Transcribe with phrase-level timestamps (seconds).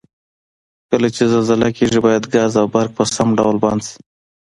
[0.89, 3.95] کله چې زلزله کیږي باید ګاز او برق په سم ډول بند شي؟